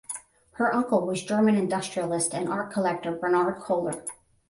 [0.53, 4.03] Her uncle was German industrialist and art collector Bernhard Koehler.